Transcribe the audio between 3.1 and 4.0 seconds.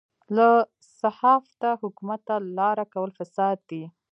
فساد دی.